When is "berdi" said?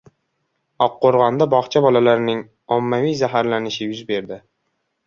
4.13-4.43